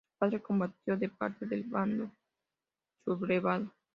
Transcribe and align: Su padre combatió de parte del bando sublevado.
Su 0.03 0.17
padre 0.17 0.41
combatió 0.41 0.97
de 0.97 1.09
parte 1.09 1.45
del 1.45 1.63
bando 1.65 2.09
sublevado. 3.05 3.69